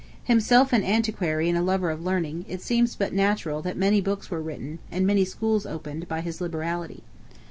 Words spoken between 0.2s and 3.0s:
Himself an antiquary and a lover of learning, it seems